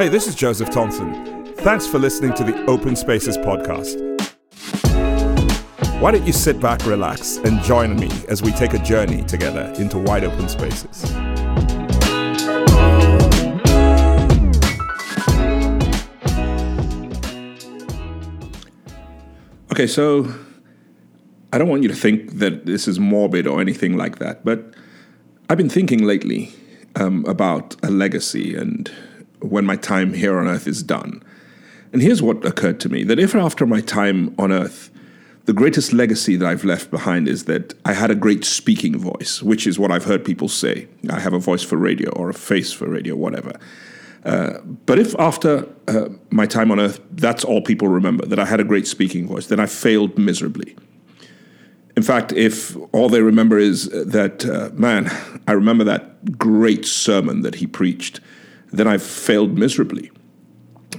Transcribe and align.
Hey, 0.00 0.08
this 0.08 0.26
is 0.26 0.34
Joseph 0.34 0.70
Thompson. 0.70 1.44
Thanks 1.56 1.86
for 1.86 1.98
listening 1.98 2.32
to 2.32 2.42
the 2.42 2.64
Open 2.64 2.96
Spaces 2.96 3.36
podcast. 3.36 4.00
Why 6.00 6.10
don't 6.10 6.26
you 6.26 6.32
sit 6.32 6.58
back, 6.58 6.86
relax, 6.86 7.36
and 7.36 7.62
join 7.62 7.96
me 7.96 8.08
as 8.26 8.40
we 8.40 8.50
take 8.52 8.72
a 8.72 8.78
journey 8.78 9.22
together 9.24 9.70
into 9.76 9.98
wide 9.98 10.24
open 10.24 10.48
spaces? 10.48 11.04
Okay, 19.70 19.86
so 19.86 20.32
I 21.52 21.58
don't 21.58 21.68
want 21.68 21.82
you 21.82 21.90
to 21.90 21.94
think 21.94 22.38
that 22.38 22.64
this 22.64 22.88
is 22.88 22.98
morbid 22.98 23.46
or 23.46 23.60
anything 23.60 23.98
like 23.98 24.18
that, 24.18 24.46
but 24.46 24.74
I've 25.50 25.58
been 25.58 25.68
thinking 25.68 26.04
lately 26.04 26.54
um, 26.96 27.22
about 27.26 27.76
a 27.84 27.90
legacy 27.90 28.56
and 28.56 28.90
when 29.40 29.64
my 29.64 29.76
time 29.76 30.12
here 30.14 30.38
on 30.38 30.46
earth 30.46 30.66
is 30.66 30.82
done. 30.82 31.22
And 31.92 32.02
here's 32.02 32.22
what 32.22 32.44
occurred 32.44 32.80
to 32.80 32.88
me 32.88 33.02
that 33.04 33.18
if 33.18 33.34
after 33.34 33.66
my 33.66 33.80
time 33.80 34.34
on 34.38 34.52
earth, 34.52 34.90
the 35.46 35.52
greatest 35.52 35.92
legacy 35.92 36.36
that 36.36 36.46
I've 36.46 36.64
left 36.64 36.90
behind 36.90 37.26
is 37.26 37.46
that 37.46 37.74
I 37.84 37.94
had 37.94 38.10
a 38.10 38.14
great 38.14 38.44
speaking 38.44 38.98
voice, 38.98 39.42
which 39.42 39.66
is 39.66 39.78
what 39.78 39.90
I've 39.90 40.04
heard 40.04 40.24
people 40.24 40.48
say. 40.48 40.86
I 41.08 41.18
have 41.18 41.32
a 41.32 41.38
voice 41.38 41.62
for 41.62 41.76
radio 41.76 42.10
or 42.12 42.30
a 42.30 42.34
face 42.34 42.72
for 42.72 42.88
radio, 42.88 43.16
whatever. 43.16 43.58
Uh, 44.24 44.58
but 44.86 44.98
if 44.98 45.18
after 45.18 45.66
uh, 45.88 46.08
my 46.30 46.46
time 46.46 46.70
on 46.70 46.78
earth, 46.78 47.00
that's 47.12 47.42
all 47.42 47.62
people 47.62 47.88
remember, 47.88 48.26
that 48.26 48.38
I 48.38 48.44
had 48.44 48.60
a 48.60 48.64
great 48.64 48.86
speaking 48.86 49.26
voice, 49.26 49.46
then 49.46 49.58
I 49.58 49.66
failed 49.66 50.18
miserably. 50.18 50.76
In 51.96 52.02
fact, 52.02 52.32
if 52.32 52.76
all 52.92 53.08
they 53.08 53.22
remember 53.22 53.58
is 53.58 53.88
that, 53.88 54.44
uh, 54.44 54.70
man, 54.74 55.10
I 55.48 55.52
remember 55.52 55.84
that 55.84 56.38
great 56.38 56.84
sermon 56.84 57.42
that 57.42 57.56
he 57.56 57.66
preached, 57.66 58.20
then 58.72 58.86
I've 58.86 59.02
failed 59.02 59.58
miserably. 59.58 60.10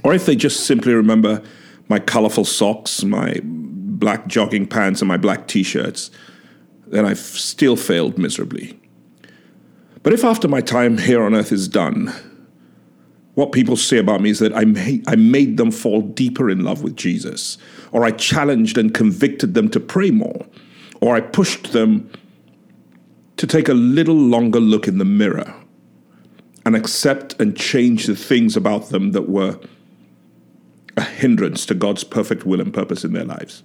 Or 0.04 0.14
if 0.14 0.26
they 0.26 0.36
just 0.36 0.66
simply 0.66 0.94
remember 0.94 1.42
my 1.88 1.98
colorful 1.98 2.44
socks, 2.44 3.04
my 3.04 3.40
black 3.42 4.26
jogging 4.26 4.66
pants, 4.66 5.00
and 5.00 5.08
my 5.08 5.16
black 5.16 5.46
t 5.46 5.62
shirts, 5.62 6.10
then 6.86 7.04
I've 7.04 7.18
still 7.18 7.76
failed 7.76 8.18
miserably. 8.18 8.78
But 10.02 10.12
if 10.12 10.24
after 10.24 10.48
my 10.48 10.60
time 10.60 10.98
here 10.98 11.22
on 11.22 11.34
earth 11.34 11.52
is 11.52 11.68
done, 11.68 12.12
what 13.34 13.52
people 13.52 13.76
say 13.76 13.98
about 13.98 14.20
me 14.20 14.30
is 14.30 14.40
that 14.40 14.54
I 14.54 14.64
made, 14.64 15.08
I 15.08 15.16
made 15.16 15.56
them 15.56 15.70
fall 15.70 16.02
deeper 16.02 16.50
in 16.50 16.64
love 16.64 16.82
with 16.82 16.96
Jesus, 16.96 17.56
or 17.92 18.04
I 18.04 18.10
challenged 18.10 18.76
and 18.76 18.92
convicted 18.92 19.54
them 19.54 19.68
to 19.70 19.80
pray 19.80 20.10
more, 20.10 20.44
or 21.00 21.14
I 21.14 21.20
pushed 21.20 21.72
them 21.72 22.10
to 23.36 23.46
take 23.46 23.68
a 23.68 23.74
little 23.74 24.14
longer 24.14 24.60
look 24.60 24.86
in 24.86 24.98
the 24.98 25.04
mirror 25.04 25.54
and 26.64 26.76
accept 26.76 27.40
and 27.40 27.56
change 27.56 28.06
the 28.06 28.16
things 28.16 28.56
about 28.56 28.90
them 28.90 29.12
that 29.12 29.28
were 29.28 29.58
a 30.96 31.02
hindrance 31.02 31.66
to 31.66 31.74
God's 31.74 32.04
perfect 32.04 32.44
will 32.44 32.60
and 32.60 32.72
purpose 32.72 33.04
in 33.04 33.12
their 33.12 33.24
lives. 33.24 33.62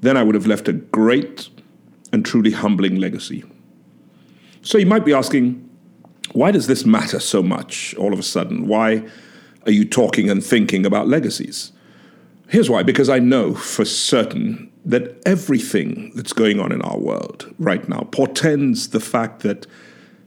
Then 0.00 0.16
I 0.16 0.22
would 0.22 0.34
have 0.34 0.46
left 0.46 0.68
a 0.68 0.72
great 0.72 1.48
and 2.12 2.24
truly 2.24 2.50
humbling 2.50 2.96
legacy. 2.96 3.44
So 4.62 4.78
you 4.78 4.86
might 4.86 5.04
be 5.04 5.12
asking, 5.12 5.68
why 6.32 6.50
does 6.50 6.66
this 6.66 6.84
matter 6.84 7.18
so 7.18 7.42
much 7.42 7.94
all 7.94 8.12
of 8.12 8.18
a 8.18 8.22
sudden? 8.22 8.66
Why 8.66 9.04
are 9.66 9.72
you 9.72 9.84
talking 9.84 10.30
and 10.30 10.44
thinking 10.44 10.86
about 10.86 11.08
legacies? 11.08 11.72
Here's 12.48 12.68
why 12.68 12.82
because 12.82 13.08
I 13.08 13.18
know 13.18 13.54
for 13.54 13.84
certain 13.84 14.70
that 14.84 15.20
everything 15.24 16.12
that's 16.14 16.32
going 16.32 16.60
on 16.60 16.72
in 16.72 16.82
our 16.82 16.98
world 16.98 17.52
right 17.58 17.88
now 17.88 18.08
portends 18.10 18.88
the 18.88 19.00
fact 19.00 19.40
that 19.40 19.66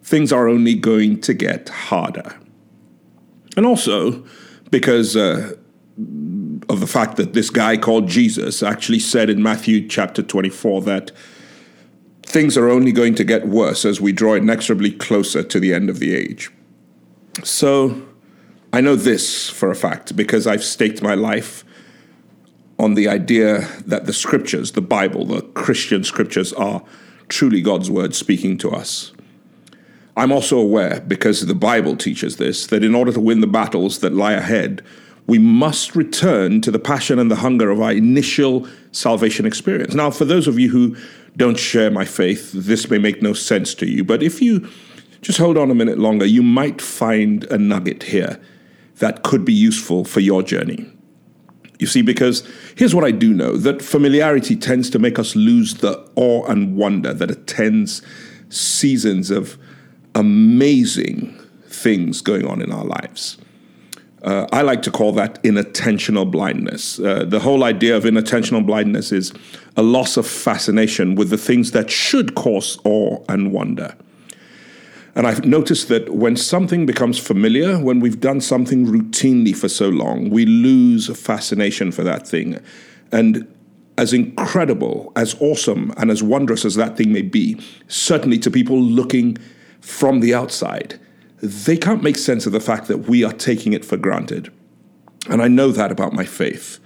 things 0.05 0.31
are 0.31 0.47
only 0.47 0.75
going 0.75 1.19
to 1.19 1.33
get 1.33 1.67
harder. 1.67 2.37
And 3.57 3.65
also 3.65 4.23
because 4.69 5.15
uh, 5.15 5.53
of 6.69 6.79
the 6.79 6.87
fact 6.87 7.17
that 7.17 7.33
this 7.33 7.49
guy 7.49 7.75
called 7.75 8.07
Jesus 8.07 8.61
actually 8.61 8.99
said 8.99 9.31
in 9.31 9.41
Matthew 9.41 9.87
chapter 9.87 10.21
24 10.21 10.83
that 10.83 11.11
things 12.21 12.55
are 12.55 12.69
only 12.69 12.91
going 12.91 13.15
to 13.15 13.23
get 13.23 13.47
worse 13.47 13.83
as 13.83 13.99
we 13.99 14.11
draw 14.11 14.35
inexorably 14.35 14.91
closer 14.91 15.41
to 15.41 15.59
the 15.59 15.73
end 15.73 15.89
of 15.89 15.97
the 15.97 16.13
age. 16.13 16.51
So 17.43 18.03
I 18.71 18.81
know 18.81 18.95
this 18.95 19.49
for 19.49 19.71
a 19.71 19.75
fact 19.75 20.15
because 20.15 20.45
I've 20.45 20.63
staked 20.63 21.01
my 21.01 21.15
life 21.15 21.65
on 22.77 22.93
the 22.93 23.07
idea 23.07 23.67
that 23.87 24.05
the 24.05 24.13
scriptures, 24.13 24.73
the 24.73 24.81
Bible, 24.81 25.25
the 25.25 25.41
Christian 25.41 26.03
scriptures, 26.03 26.53
are 26.53 26.83
truly 27.27 27.61
God's 27.61 27.89
word 27.89 28.13
speaking 28.13 28.59
to 28.59 28.69
us. 28.69 29.14
I'm 30.17 30.31
also 30.31 30.57
aware, 30.57 31.01
because 31.01 31.45
the 31.45 31.55
Bible 31.55 31.97
teaches 31.97 32.37
this, 32.37 32.67
that 32.67 32.83
in 32.83 32.95
order 32.95 33.11
to 33.11 33.19
win 33.19 33.41
the 33.41 33.47
battles 33.47 33.99
that 33.99 34.13
lie 34.13 34.33
ahead, 34.33 34.81
we 35.27 35.39
must 35.39 35.95
return 35.95 36.61
to 36.61 36.71
the 36.71 36.79
passion 36.79 37.19
and 37.19 37.29
the 37.29 37.37
hunger 37.37 37.69
of 37.69 37.81
our 37.81 37.91
initial 37.91 38.67
salvation 38.91 39.45
experience. 39.45 39.93
Now, 39.93 40.11
for 40.11 40.23
those 40.23 40.47
of 40.47 40.59
you 40.59 40.69
who 40.69 40.95
don't 41.35 41.59
share 41.59 41.91
my 41.91 42.05
faith, 42.05 42.51
this 42.53 42.89
may 42.89 42.97
make 42.97 43.21
no 43.21 43.33
sense 43.33 43.73
to 43.75 43.87
you, 43.87 44.03
but 44.03 44.23
if 44.23 44.41
you 44.41 44.69
just 45.21 45.39
hold 45.39 45.57
on 45.57 45.71
a 45.71 45.75
minute 45.75 45.97
longer, 45.97 46.25
you 46.25 46.43
might 46.43 46.81
find 46.81 47.43
a 47.45 47.57
nugget 47.57 48.03
here 48.03 48.39
that 48.97 49.23
could 49.23 49.43
be 49.43 49.53
useful 49.53 50.05
for 50.05 50.19
your 50.19 50.43
journey. 50.43 50.89
You 51.79 51.87
see, 51.87 52.01
because 52.01 52.47
here's 52.77 52.95
what 52.95 53.03
I 53.03 53.11
do 53.11 53.33
know 53.33 53.57
that 53.57 53.81
familiarity 53.81 54.55
tends 54.55 54.89
to 54.91 54.99
make 54.99 55.19
us 55.19 55.35
lose 55.35 55.75
the 55.75 56.07
awe 56.15 56.45
and 56.45 56.77
wonder 56.77 57.13
that 57.13 57.31
attends 57.31 58.01
seasons 58.49 59.29
of 59.29 59.57
amazing 60.15 61.37
things 61.67 62.21
going 62.21 62.47
on 62.47 62.61
in 62.61 62.71
our 62.71 62.85
lives. 62.85 63.37
Uh, 64.23 64.47
I 64.51 64.63
like 64.63 64.81
to 64.83 64.91
call 64.91 65.11
that 65.13 65.41
inattentional 65.43 66.29
blindness. 66.29 66.99
Uh, 66.99 67.25
the 67.25 67.39
whole 67.39 67.63
idea 67.63 67.95
of 67.95 68.05
inattentional 68.05 68.65
blindness 68.65 69.11
is 69.11 69.31
a 69.77 69.83
loss 69.83 70.17
of 70.17 70.25
fascination 70.25 71.13
with 71.13 71.29
the 71.29 71.37
things 71.37 71.71
that 71.71 71.91
should 71.91 72.33
cause 72.33 72.79
awe 72.83 73.23
and 73.29 73.51
wonder. 73.51 73.95
And 75.13 75.27
I've 75.27 75.45
noticed 75.45 75.89
that 75.89 76.09
when 76.09 76.35
something 76.35 76.85
becomes 76.85 77.19
familiar, 77.19 77.77
when 77.77 77.99
we've 77.99 78.19
done 78.19 78.41
something 78.41 78.87
routinely 78.87 79.55
for 79.55 79.69
so 79.69 79.89
long, 79.89 80.29
we 80.31 80.45
lose 80.45 81.07
fascination 81.17 81.91
for 81.91 82.03
that 82.03 82.27
thing. 82.27 82.59
And 83.11 83.47
as 83.97 84.11
incredible, 84.11 85.13
as 85.15 85.35
awesome, 85.39 85.93
and 85.97 86.09
as 86.09 86.23
wondrous 86.23 86.65
as 86.65 86.75
that 86.75 86.97
thing 86.97 87.13
may 87.13 87.21
be, 87.21 87.61
certainly 87.87 88.39
to 88.39 88.51
people 88.51 88.81
looking 88.81 89.37
from 89.85 90.19
the 90.19 90.33
outside, 90.33 90.99
they 91.41 91.77
can't 91.77 92.01
make 92.01 92.17
sense 92.17 92.47
of 92.47 92.51
the 92.51 92.59
fact 92.59 92.87
that 92.87 93.07
we 93.07 93.23
are 93.23 93.31
taking 93.31 93.73
it 93.73 93.85
for 93.85 93.97
granted. 93.97 94.51
And 95.29 95.41
I 95.41 95.47
know 95.47 95.71
that 95.71 95.91
about 95.91 96.11
my 96.11 96.25
faith. 96.25 96.79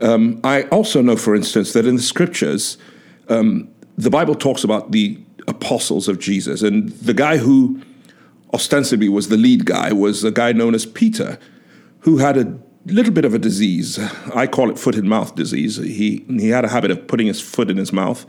Um, 0.00 0.40
I 0.42 0.62
also 0.64 1.02
know, 1.02 1.16
for 1.16 1.36
instance, 1.36 1.72
that 1.72 1.86
in 1.86 1.96
the 1.96 2.02
scriptures, 2.02 2.78
um, 3.28 3.68
the 3.96 4.10
Bible 4.10 4.34
talks 4.34 4.64
about 4.64 4.90
the 4.90 5.18
apostles 5.46 6.08
of 6.08 6.18
Jesus. 6.18 6.62
And 6.62 6.90
the 6.90 7.14
guy 7.14 7.36
who 7.36 7.80
ostensibly 8.52 9.08
was 9.08 9.28
the 9.28 9.36
lead 9.36 9.64
guy 9.64 9.92
was 9.92 10.24
a 10.24 10.32
guy 10.32 10.52
known 10.52 10.74
as 10.74 10.84
Peter, 10.84 11.38
who 12.00 12.18
had 12.18 12.36
a 12.36 12.58
little 12.86 13.12
bit 13.12 13.24
of 13.24 13.34
a 13.34 13.38
disease. 13.38 13.98
I 14.34 14.48
call 14.48 14.68
it 14.70 14.78
foot 14.78 14.96
and 14.96 15.08
mouth 15.08 15.36
disease. 15.36 15.76
He, 15.76 16.24
he 16.28 16.48
had 16.48 16.64
a 16.64 16.68
habit 16.68 16.90
of 16.90 17.06
putting 17.06 17.28
his 17.28 17.40
foot 17.40 17.70
in 17.70 17.76
his 17.76 17.92
mouth 17.92 18.26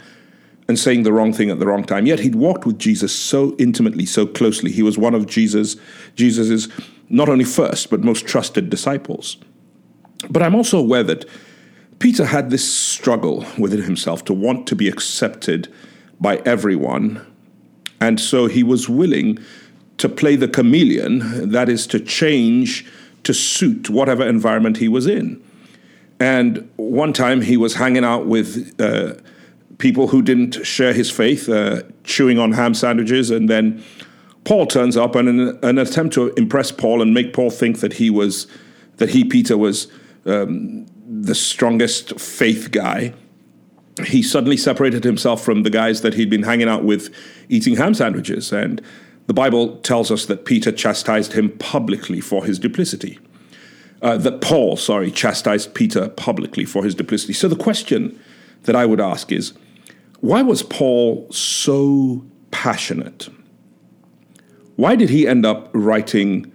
and 0.67 0.78
saying 0.78 1.03
the 1.03 1.13
wrong 1.13 1.33
thing 1.33 1.50
at 1.50 1.59
the 1.59 1.67
wrong 1.67 1.83
time. 1.83 2.05
Yet 2.05 2.19
he'd 2.19 2.35
walked 2.35 2.66
with 2.66 2.78
Jesus 2.78 3.16
so 3.16 3.55
intimately, 3.57 4.05
so 4.05 4.25
closely. 4.25 4.72
He 4.72 4.83
was 4.83 4.97
one 4.97 5.16
of 5.16 5.28
Jesus 5.28 5.78
Jesus's 6.16 6.67
not 7.09 7.29
only 7.29 7.45
first 7.45 7.89
but 7.89 8.01
most 8.01 8.28
trusted 8.28 8.69
disciples. 8.69 9.38
But 10.29 10.44
I'm 10.44 10.55
also 10.55 10.78
aware 10.78 11.03
that 11.03 11.25
Peter 12.00 12.25
had 12.25 12.50
this 12.50 12.72
struggle 12.72 13.45
within 13.57 13.81
himself 13.81 14.25
to 14.25 14.33
want 14.33 14.67
to 14.67 14.75
be 14.75 14.88
accepted 14.88 15.72
by 16.19 16.38
everyone, 16.38 17.25
and 17.99 18.19
so 18.19 18.47
he 18.47 18.63
was 18.63 18.90
willing 18.90 19.40
to 19.97 20.09
play 20.09 20.35
the 20.35 20.47
chameleon, 20.47 21.49
that 21.52 21.70
is 21.70 21.87
to 21.87 21.99
change 21.99 22.85
to 23.23 23.34
suit 23.34 23.90
whatever 23.90 24.28
environment 24.28 24.78
he 24.78 24.87
was 24.87 25.08
in. 25.08 25.41
And 26.20 26.70
one 26.78 27.13
time 27.13 27.41
he 27.41 27.58
was 27.58 27.75
hanging 27.75 28.03
out 28.03 28.25
with 28.25 28.79
uh, 28.79 29.16
people 29.78 30.08
who 30.08 30.22
didn't 30.22 30.66
share 30.66 30.94
his 30.94 31.09
faith, 31.09 31.50
uh, 31.50 31.84
chewing 32.03 32.40
on 32.40 32.52
ham 32.53 32.74
sandwiches, 32.74 33.29
and 33.29 33.50
then 33.50 33.84
Paul 34.44 34.66
turns 34.66 34.96
up, 34.97 35.16
and 35.16 35.28
in 35.28 35.59
an 35.62 35.78
attempt 35.78 36.14
to 36.16 36.34
impress 36.34 36.72
Paul 36.72 37.02
and 37.02 37.14
make 37.14 37.34
Paul 37.34 37.50
think 37.50 37.79
that 37.79 37.94
he 37.94 38.09
was 38.09 38.47
that 38.97 39.09
he 39.09 39.24
Peter 39.24 39.58
was 39.58 39.88
um, 40.26 40.85
the 41.08 41.35
strongest 41.35 42.20
faith 42.20 42.72
guy, 42.72 43.14
he 44.06 44.22
suddenly 44.24 44.58
separated 44.58 45.03
himself 45.03 45.44
from 45.44 45.64
the 45.64 45.70
guys 45.70 46.02
that 46.02 46.16
he'd 46.16 46.30
been 46.30 46.44
hanging 46.44 46.68
out 46.68 46.84
with, 46.84 47.14
eating 47.50 47.76
ham 47.76 47.94
sandwiches, 47.94 48.52
and 48.52 48.82
the 49.28 49.34
Bible 49.34 49.78
tells 49.78 50.12
us 50.12 50.26
that 50.26 50.46
Peter 50.46 50.72
chastised 50.72 51.34
him 51.34 51.50
publicly 51.58 52.22
for 52.22 52.46
his 52.46 52.59
duplicity. 52.59 53.20
Uh, 54.02 54.16
that 54.18 54.41
Paul, 54.41 54.78
sorry, 54.78 55.09
chastised 55.12 55.73
Peter 55.73 56.09
publicly 56.09 56.66
for 56.66 56.84
his 56.84 56.94
duplicity. 56.94 57.34
So 57.34 57.47
the 57.47 57.56
question 57.56 58.20
that 58.64 58.76
I 58.76 58.85
would 58.85 59.02
ask 59.02 59.32
is 59.32 59.53
why 60.22 60.41
was 60.41 60.64
Paul 60.64 61.28
so 61.31 62.25
passionate? 62.52 63.29
Why 64.75 64.96
did 64.96 65.09
he 65.09 65.28
end 65.28 65.46
up 65.46 65.69
writing 65.73 66.52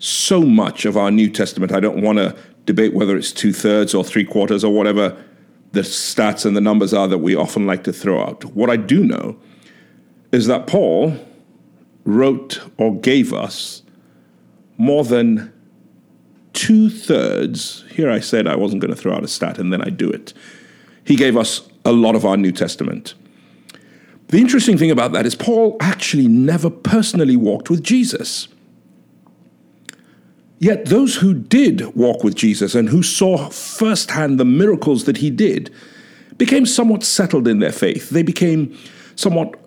so 0.00 0.40
much 0.40 0.86
of 0.86 0.96
our 0.96 1.10
New 1.10 1.30
Testament. 1.30 1.72
I 1.72 1.78
don't 1.78 2.00
want 2.00 2.18
to 2.18 2.34
debate 2.66 2.94
whether 2.94 3.16
it's 3.16 3.32
two 3.32 3.52
thirds 3.52 3.94
or 3.94 4.02
three 4.02 4.24
quarters 4.24 4.64
or 4.64 4.72
whatever 4.72 5.22
the 5.72 5.82
stats 5.82 6.44
and 6.44 6.56
the 6.56 6.60
numbers 6.60 6.92
are 6.92 7.06
that 7.06 7.18
we 7.18 7.36
often 7.36 7.66
like 7.66 7.84
to 7.84 7.92
throw 7.92 8.20
out. 8.20 8.44
What 8.56 8.70
I 8.70 8.76
do 8.76 9.04
know 9.04 9.38
is 10.32 10.46
that 10.46 10.66
Paul 10.66 11.16
wrote 12.04 12.60
or 12.76 12.98
gave 12.98 13.32
us 13.32 13.82
more 14.78 15.04
than 15.04 15.52
two 16.54 16.88
thirds. 16.88 17.84
Here 17.90 18.10
I 18.10 18.20
said 18.20 18.46
I 18.46 18.56
wasn't 18.56 18.80
going 18.80 18.94
to 18.94 19.00
throw 19.00 19.14
out 19.14 19.22
a 19.22 19.28
stat 19.28 19.58
and 19.58 19.72
then 19.72 19.82
I 19.82 19.90
do 19.90 20.10
it. 20.10 20.32
He 21.04 21.14
gave 21.14 21.36
us 21.36 21.68
a 21.84 21.92
lot 21.92 22.14
of 22.14 22.24
our 22.24 22.36
New 22.36 22.52
Testament. 22.52 23.14
The 24.28 24.38
interesting 24.38 24.78
thing 24.78 24.90
about 24.90 25.12
that 25.12 25.26
is 25.26 25.34
Paul 25.34 25.76
actually 25.80 26.28
never 26.28 26.70
personally 26.70 27.36
walked 27.36 27.68
with 27.68 27.82
Jesus. 27.82 28.48
Yet 30.60 30.86
those 30.86 31.16
who 31.16 31.34
did 31.34 31.96
walk 31.96 32.22
with 32.22 32.34
Jesus 32.34 32.74
and 32.74 32.90
who 32.90 33.02
saw 33.02 33.48
firsthand 33.48 34.38
the 34.38 34.44
miracles 34.44 35.04
that 35.04 35.16
he 35.16 35.30
did 35.30 35.72
became 36.36 36.66
somewhat 36.66 37.02
settled 37.02 37.48
in 37.48 37.58
their 37.58 37.72
faith. 37.72 38.10
They 38.10 38.22
became 38.22 38.76
somewhat 39.16 39.58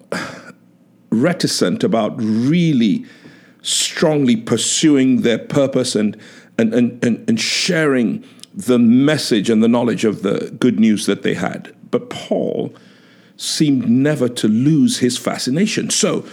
reticent 1.09 1.83
about 1.83 2.13
really 2.17 3.05
strongly 3.63 4.35
pursuing 4.35 5.21
their 5.21 5.39
purpose 5.39 5.95
and, 5.95 6.17
and, 6.57 6.73
and, 6.73 7.03
and, 7.03 7.39
sharing 7.39 8.23
the 8.53 8.77
message 8.77 9.49
and 9.49 9.63
the 9.63 9.67
knowledge 9.67 10.05
of 10.05 10.21
the 10.21 10.53
good 10.59 10.79
news 10.79 11.05
that 11.05 11.23
they 11.23 11.33
had. 11.33 11.73
But 11.93 12.09
Paul 12.09 12.73
seemed 13.37 13.87
never 13.87 14.27
to 14.27 14.47
lose 14.47 14.97
his 14.97 15.15
fascination. 15.15 15.91
So 15.91 16.25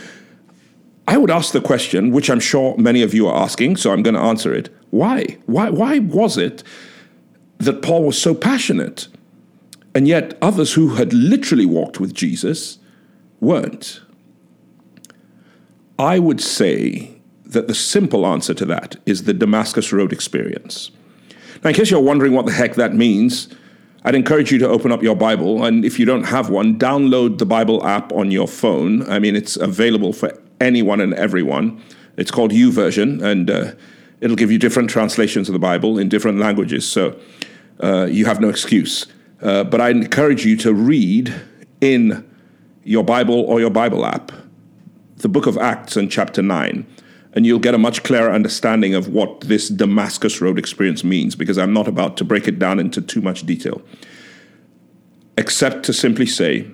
I 1.06 1.18
would 1.18 1.30
ask 1.30 1.52
the 1.52 1.60
question, 1.60 2.12
which 2.12 2.30
I'm 2.30 2.40
sure 2.40 2.74
many 2.78 3.02
of 3.02 3.12
you 3.12 3.28
are 3.28 3.42
asking, 3.42 3.76
so 3.76 3.92
I'm 3.92 4.02
going 4.02 4.14
to 4.14 4.20
answer 4.22 4.54
it. 4.54 4.74
Why? 4.88 5.36
Why, 5.44 5.68
why 5.68 5.98
was 5.98 6.38
it 6.38 6.62
that 7.58 7.82
Paul 7.82 8.04
was 8.04 8.20
so 8.20 8.34
passionate? 8.34 9.08
And 9.94 10.08
yet 10.08 10.38
others 10.40 10.72
who 10.72 10.94
had 10.94 11.12
literally 11.12 11.66
walked 11.66 12.00
with 12.00 12.14
Jesus 12.14 12.78
weren't. 13.38 14.00
I 15.98 16.18
would 16.18 16.40
say 16.40 17.20
that 17.44 17.68
the 17.68 17.74
simple 17.74 18.26
answer 18.26 18.54
to 18.54 18.64
that 18.64 18.96
is 19.04 19.24
the 19.24 19.34
Damascus 19.34 19.92
Road 19.92 20.10
experience. 20.10 20.90
Now, 21.62 21.68
in 21.68 21.76
case 21.76 21.90
you're 21.90 22.00
wondering 22.00 22.32
what 22.32 22.46
the 22.46 22.52
heck 22.52 22.76
that 22.76 22.94
means, 22.94 23.54
I'd 24.02 24.14
encourage 24.14 24.50
you 24.50 24.58
to 24.58 24.69
open 24.69 24.93
up 24.93 25.02
your 25.02 25.14
Bible, 25.14 25.64
and 25.64 25.85
if 25.85 25.99
you 25.99 26.06
don't 26.06 26.25
have 26.25 26.49
one, 26.49 26.79
download 26.79 27.38
the 27.38 27.47
Bible 27.47 27.87
app 27.87 28.12
on 28.12 28.31
your 28.31 28.49
phone. 28.49 29.08
I 29.11 29.19
mean, 29.19 29.37
it's 29.37 29.56
available 29.56 30.14
for 30.14 30.32
anyone 30.61 31.00
and 31.00 31.12
everyone. 31.14 31.82
It's 32.17 32.31
called 32.31 32.50
YouVersion, 32.50 33.23
and 33.23 33.50
uh, 33.50 33.73
it'll 34.20 34.37
give 34.37 34.50
you 34.50 34.58
different 34.58 34.88
translations 34.88 35.49
of 35.49 35.52
the 35.52 35.58
Bible 35.58 35.99
in 35.99 36.08
different 36.08 36.38
languages, 36.38 36.91
so 36.91 37.19
uh, 37.82 38.06
you 38.06 38.25
have 38.25 38.41
no 38.41 38.49
excuse. 38.49 39.06
Uh, 39.43 39.64
but 39.64 39.82
I 39.82 39.91
encourage 39.91 40.46
you 40.46 40.56
to 40.58 40.73
read 40.73 41.35
in 41.82 42.26
your 42.85 43.05
Bible 43.05 43.41
or 43.41 43.61
your 43.61 43.70
Bible 43.70 44.06
app 44.06 44.32
the 45.19 45.29
book 45.29 45.46
of 45.46 45.58
Acts 45.58 45.96
and 45.96 46.11
chapter 46.11 46.41
9 46.41 46.87
and 47.32 47.47
you'll 47.47 47.61
get 47.61 47.75
a 47.75 47.79
much 47.79 48.03
clearer 48.03 48.32
understanding 48.32 48.94
of 48.94 49.09
what 49.09 49.43
this 49.43 49.69
Damascus 49.69 50.41
Road 50.41 50.59
experience 50.59 51.05
means, 51.05 51.37
because 51.37 51.59
I'm 51.59 51.73
not 51.73 51.87
about 51.87 52.17
to 52.19 52.25
break 52.25 52.49
it 52.49 52.59
down 52.59 52.81
into 52.81 53.00
too 53.00 53.21
much 53.21 53.47
detail, 53.47 53.82
except 55.38 55.85
to 55.85 55.93
simply 55.93 56.27
say 56.27 56.67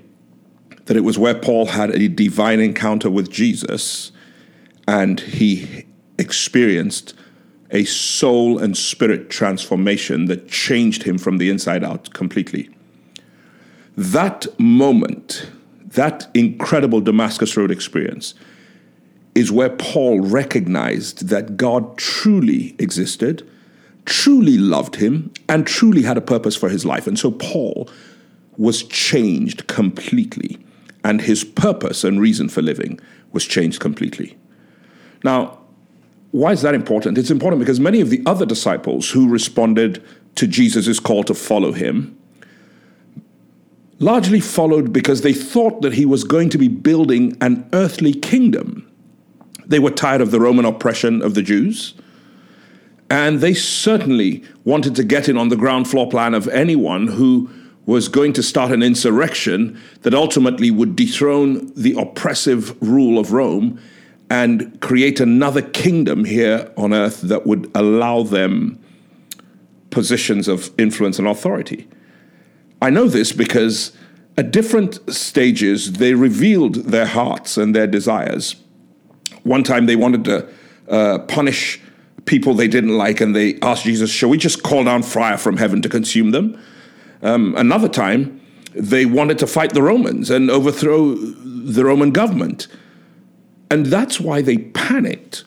that 0.87 0.97
it 0.97 1.05
was 1.05 1.19
where 1.19 1.35
Paul 1.35 1.67
had 1.67 1.91
a 1.91 2.09
divine 2.09 2.61
encounter 2.61 3.11
with 3.11 3.31
Jesus 3.31 4.13
and 4.89 5.21
he 5.21 5.85
experienced 6.19 7.15
a 7.73 7.85
soul 7.85 8.59
and 8.59 8.77
spirit 8.77 9.29
transformation 9.29 10.27
that 10.27 10.49
changed 10.49 11.03
him 11.03 11.19
from 11.19 11.39
the 11.39 11.51
inside 11.51 11.83
out 11.83 12.13
completely. 12.15 12.71
That 13.97 14.47
moment, 14.59 15.51
that 15.85 16.29
incredible 16.35 17.01
Damascus 17.01 17.57
Road 17.57 17.71
experience, 17.71 18.35
is 19.37 19.53
where 19.53 19.69
Paul 19.69 20.21
recognized 20.21 21.29
that 21.29 21.59
God 21.59 21.99
truly 21.99 22.75
existed, 22.79 23.47
truly 24.07 24.57
loved 24.57 24.97
him, 24.97 25.31
and 25.47 25.67
truly 25.67 26.03
had 26.03 26.17
a 26.17 26.23
purpose 26.23 26.57
for 26.57 26.71
his 26.71 26.87
life. 26.87 27.07
And 27.07 27.19
so 27.19 27.31
Paul 27.31 27.87
was 28.57 28.83
changed 28.85 29.67
completely, 29.67 30.59
and 31.05 31.21
his 31.21 31.45
purpose 31.45 32.03
and 32.03 32.19
reason 32.19 32.49
for 32.49 32.63
living 32.63 32.99
was 33.33 33.45
changed 33.45 33.79
completely. 33.79 34.39
Now, 35.23 35.59
why 36.31 36.53
is 36.53 36.63
that 36.63 36.75
important? 36.75 37.19
It's 37.19 37.31
important 37.31 37.61
because 37.61 37.79
many 37.79 38.01
of 38.01 38.09
the 38.09 38.23
other 38.25 38.47
disciples 38.47 39.11
who 39.11 39.29
responded 39.29 40.03
to 40.37 40.47
Jesus' 40.47 40.99
call 40.99 41.25
to 41.25 41.35
follow 41.35 41.73
him 41.73 42.17
largely 43.99 44.41
followed 44.41 44.95
because 44.95 45.21
they 45.21 45.33
thought 45.35 45.83
that 45.83 45.93
he 45.93 46.07
was 46.07 46.25
going 46.25 46.49
to 46.51 46.59
be 46.59 46.69
building 46.69 47.37
an 47.43 47.69
earthly 47.75 48.15
kingdom 48.15 48.91
they 49.67 49.79
were 49.79 49.91
tired 49.91 50.21
of 50.21 50.31
the 50.31 50.41
Roman 50.41 50.65
oppression 50.65 51.23
of 51.23 51.35
the 51.35 51.43
Jews. 51.43 51.95
And 53.09 53.41
they 53.41 53.55
certainly 53.55 54.43
wanted 54.65 54.97
to 54.97 55.05
get 55.05 55.29
in 55.29 55.37
on 55.37 55.49
the 55.49 55.57
ground 55.57 55.89
floor 55.89 56.09
plan 56.09 56.35
of 56.35 56.49
anyone 56.49 57.07
who 57.07 57.51
was 57.85 58.09
going 58.09 58.33
to 58.33 58.43
start 58.43 58.73
an 58.73 58.83
insurrection 58.83 59.81
that 60.03 60.13
ultimately 60.13 60.73
would 60.73 60.97
dethrone 60.97 61.73
the 61.75 61.97
oppressive 61.99 62.81
rule 62.83 63.19
of 63.19 63.33
Rome 63.33 63.81
and 64.29 64.81
create 64.81 65.21
another 65.21 65.63
kingdom 65.63 66.25
here 66.25 66.73
on 66.77 66.93
earth 66.93 67.21
that 67.23 67.47
would 67.47 67.71
allow 67.77 68.25
them 68.25 68.83
positions 69.91 70.49
of 70.49 70.71
influence 70.79 71.21
and 71.21 71.29
authority. 71.29 71.89
I 72.83 72.91
know 72.91 73.07
this 73.07 73.33
because 73.33 73.93
at 74.37 74.51
different 74.51 74.99
stages 75.13 75.93
they 75.93 76.15
revealed 76.15 76.75
their 76.75 77.07
hearts 77.07 77.57
and 77.57 77.75
their 77.75 77.87
desires. 77.87 78.57
One 79.47 79.63
time 79.63 79.87
they 79.87 79.95
wanted 79.95 80.25
to 80.25 80.49
uh, 80.89 81.19
punish 81.21 81.81
people 82.25 82.53
they 82.53 82.67
didn't 82.67 82.99
like, 82.99 83.21
and 83.21 83.35
they 83.35 83.61
asked 83.61 83.85
Jesus, 83.85 84.11
Shall 84.11 84.29
we 84.29 84.39
just 84.39 84.65
call 84.65 84.83
down 84.83 85.05
fire 85.05 85.39
from 85.39 85.57
heaven 85.57 85.81
to 85.83 85.89
consume 85.89 86.33
them? 86.33 86.61
Um, 87.23 87.55
another 87.57 87.89
time, 87.89 88.41
they 88.75 89.07
wanted 89.07 89.39
to 89.39 89.47
fight 89.47 89.73
the 89.73 89.83
Romans 89.83 90.31
and 90.31 90.51
overthrow 90.51 91.15
the 91.15 91.85
Roman 91.85 92.11
government. 92.11 92.67
And 93.71 93.87
that's 93.87 94.19
why 94.19 94.43
they 94.43 94.59
panicked 94.59 95.45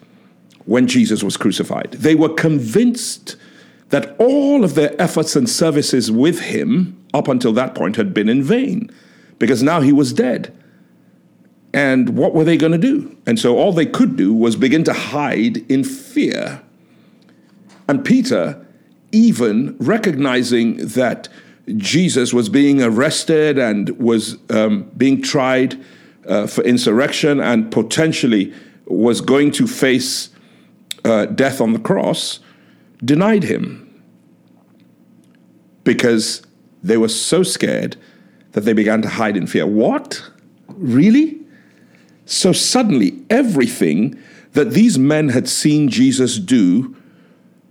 when 0.63 0.87
Jesus 0.87 1.21
was 1.21 1.35
crucified. 1.35 1.91
They 1.91 2.15
were 2.15 2.29
convinced 2.29 3.35
that 3.89 4.15
all 4.17 4.63
of 4.63 4.75
their 4.75 4.99
efforts 5.01 5.35
and 5.35 5.49
services 5.49 6.09
with 6.09 6.39
him 6.39 6.97
up 7.13 7.27
until 7.27 7.51
that 7.53 7.75
point 7.75 7.97
had 7.97 8.13
been 8.13 8.29
in 8.29 8.43
vain 8.43 8.89
because 9.39 9.61
now 9.61 9.81
he 9.81 9.91
was 9.91 10.13
dead. 10.13 10.55
And 11.73 12.17
what 12.17 12.33
were 12.33 12.43
they 12.43 12.57
going 12.57 12.71
to 12.71 12.77
do? 12.77 13.15
And 13.25 13.39
so 13.39 13.57
all 13.57 13.71
they 13.71 13.85
could 13.85 14.15
do 14.15 14.33
was 14.33 14.55
begin 14.55 14.83
to 14.85 14.93
hide 14.93 15.57
in 15.71 15.83
fear. 15.83 16.61
And 17.87 18.03
Peter, 18.03 18.65
even 19.11 19.75
recognizing 19.79 20.77
that 20.77 21.27
Jesus 21.77 22.33
was 22.33 22.49
being 22.49 22.81
arrested 22.81 23.59
and 23.59 23.89
was 23.99 24.37
um, 24.49 24.89
being 24.97 25.21
tried 25.21 25.79
uh, 26.27 26.47
for 26.47 26.63
insurrection 26.63 27.39
and 27.39 27.71
potentially 27.71 28.53
was 28.85 29.21
going 29.21 29.51
to 29.51 29.67
face 29.67 30.29
uh, 31.05 31.25
death 31.27 31.61
on 31.61 31.73
the 31.73 31.79
cross, 31.79 32.39
denied 33.03 33.43
him 33.43 33.85
because 35.83 36.41
they 36.83 36.97
were 36.97 37.09
so 37.09 37.43
scared 37.43 37.95
that 38.51 38.61
they 38.61 38.73
began 38.73 39.01
to 39.01 39.09
hide 39.09 39.37
in 39.37 39.47
fear. 39.47 39.65
What? 39.65 40.23
Really? 40.67 41.38
So 42.29 42.53
suddenly, 42.53 43.23
everything 43.31 44.15
that 44.53 44.71
these 44.71 44.99
men 44.99 45.29
had 45.29 45.49
seen 45.49 45.89
Jesus 45.89 46.37
do 46.37 46.95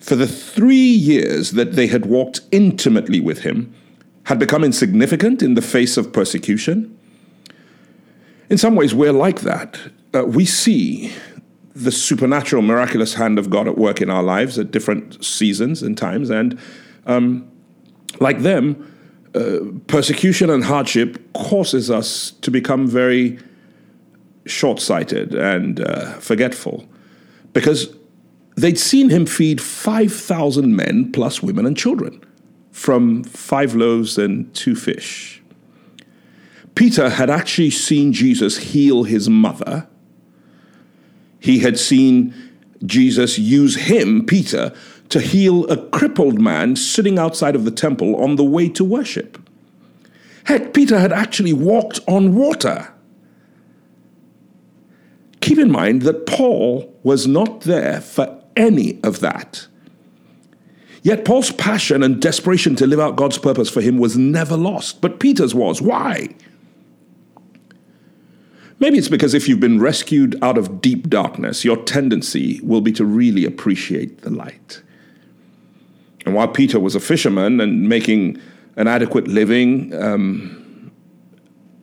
for 0.00 0.16
the 0.16 0.26
three 0.26 0.74
years 0.74 1.52
that 1.52 1.74
they 1.76 1.86
had 1.86 2.06
walked 2.06 2.40
intimately 2.50 3.20
with 3.20 3.42
him 3.42 3.72
had 4.24 4.40
become 4.40 4.64
insignificant 4.64 5.44
in 5.44 5.54
the 5.54 5.62
face 5.62 5.96
of 5.96 6.12
persecution. 6.12 6.98
In 8.50 8.58
some 8.58 8.74
ways, 8.74 8.92
we're 8.92 9.12
like 9.12 9.42
that. 9.42 9.78
Uh, 10.12 10.24
we 10.24 10.44
see 10.44 11.12
the 11.76 11.92
supernatural, 11.92 12.60
miraculous 12.60 13.14
hand 13.14 13.38
of 13.38 13.50
God 13.50 13.68
at 13.68 13.78
work 13.78 14.02
in 14.02 14.10
our 14.10 14.24
lives 14.24 14.58
at 14.58 14.72
different 14.72 15.24
seasons 15.24 15.84
and 15.84 15.96
times. 15.96 16.30
And 16.30 16.58
um, 17.06 17.48
like 18.18 18.40
them, 18.40 18.92
uh, 19.36 19.58
persecution 19.86 20.50
and 20.50 20.64
hardship 20.64 21.32
causes 21.32 21.92
us 21.92 22.32
to 22.40 22.50
become 22.50 22.88
very 22.88 23.38
short 24.48 24.80
sighted 24.80 25.34
and 25.34 25.80
uh, 25.80 26.12
forgetful 26.14 26.88
because 27.52 27.94
they'd 28.56 28.78
seen 28.78 29.10
him 29.10 29.26
feed 29.26 29.60
5,000 29.60 30.74
men 30.74 31.12
plus 31.12 31.42
women 31.42 31.66
and 31.66 31.76
children 31.76 32.24
from 32.70 33.24
five 33.24 33.74
loaves 33.74 34.18
and 34.18 34.52
two 34.54 34.74
fish. 34.74 35.42
Peter 36.74 37.10
had 37.10 37.28
actually 37.28 37.70
seen 37.70 38.12
Jesus 38.12 38.58
heal 38.58 39.02
his 39.02 39.28
mother. 39.28 39.88
He 41.40 41.58
had 41.58 41.78
seen 41.78 42.32
Jesus 42.86 43.38
use 43.38 43.74
him, 43.74 44.24
Peter, 44.24 44.72
to 45.08 45.20
heal 45.20 45.64
a 45.70 45.76
crippled 45.88 46.40
man 46.40 46.76
sitting 46.76 47.18
outside 47.18 47.56
of 47.56 47.64
the 47.64 47.70
temple 47.70 48.14
on 48.16 48.36
the 48.36 48.44
way 48.44 48.68
to 48.68 48.84
worship. 48.84 49.38
Heck, 50.44 50.72
Peter 50.72 50.98
had 50.98 51.12
actually 51.12 51.52
walked 51.52 52.00
on 52.06 52.34
water. 52.34 52.92
Keep 55.48 55.60
in 55.60 55.70
mind 55.70 56.02
that 56.02 56.26
Paul 56.26 56.94
was 57.02 57.26
not 57.26 57.62
there 57.62 58.02
for 58.02 58.38
any 58.54 59.02
of 59.02 59.20
that. 59.20 59.66
Yet 61.02 61.24
Paul's 61.24 61.52
passion 61.52 62.02
and 62.02 62.20
desperation 62.20 62.76
to 62.76 62.86
live 62.86 63.00
out 63.00 63.16
God's 63.16 63.38
purpose 63.38 63.70
for 63.70 63.80
him 63.80 63.96
was 63.96 64.14
never 64.14 64.58
lost, 64.58 65.00
but 65.00 65.18
Peter's 65.18 65.54
was. 65.54 65.80
Why? 65.80 66.28
Maybe 68.78 68.98
it's 68.98 69.08
because 69.08 69.32
if 69.32 69.48
you've 69.48 69.58
been 69.58 69.80
rescued 69.80 70.36
out 70.42 70.58
of 70.58 70.82
deep 70.82 71.08
darkness, 71.08 71.64
your 71.64 71.78
tendency 71.78 72.60
will 72.62 72.82
be 72.82 72.92
to 72.92 73.06
really 73.06 73.46
appreciate 73.46 74.20
the 74.20 74.30
light. 74.30 74.82
And 76.26 76.34
while 76.34 76.48
Peter 76.48 76.78
was 76.78 76.94
a 76.94 77.00
fisherman 77.00 77.58
and 77.58 77.88
making 77.88 78.38
an 78.76 78.86
adequate 78.86 79.26
living, 79.26 79.94
um, 79.94 80.92